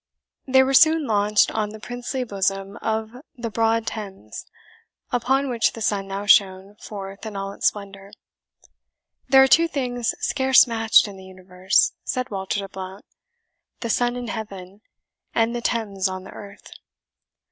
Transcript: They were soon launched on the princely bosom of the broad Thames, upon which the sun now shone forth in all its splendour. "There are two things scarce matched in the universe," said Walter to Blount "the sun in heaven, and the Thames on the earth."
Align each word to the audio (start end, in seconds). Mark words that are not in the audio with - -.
They 0.47 0.63
were 0.63 0.73
soon 0.73 1.05
launched 1.05 1.51
on 1.51 1.69
the 1.69 1.79
princely 1.79 2.23
bosom 2.23 2.75
of 2.77 3.11
the 3.37 3.51
broad 3.51 3.85
Thames, 3.85 4.47
upon 5.11 5.47
which 5.47 5.73
the 5.73 5.81
sun 5.81 6.07
now 6.07 6.25
shone 6.25 6.75
forth 6.77 7.23
in 7.23 7.35
all 7.35 7.51
its 7.53 7.67
splendour. 7.67 8.09
"There 9.29 9.43
are 9.43 9.47
two 9.47 9.67
things 9.67 10.15
scarce 10.19 10.65
matched 10.65 11.07
in 11.07 11.17
the 11.17 11.23
universe," 11.25 11.91
said 12.03 12.31
Walter 12.31 12.61
to 12.61 12.67
Blount 12.67 13.05
"the 13.81 13.91
sun 13.91 14.15
in 14.15 14.29
heaven, 14.29 14.81
and 15.35 15.55
the 15.55 15.61
Thames 15.61 16.07
on 16.09 16.23
the 16.23 16.31
earth." 16.31 16.71